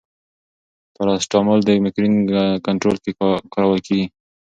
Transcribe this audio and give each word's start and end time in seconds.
پاراسټامول 0.95 1.59
د 1.65 1.69
مېګرین 1.83 2.15
کنټرول 2.65 2.97
کې 3.03 3.11
کارول 3.53 3.79
کېږي. 3.87 4.05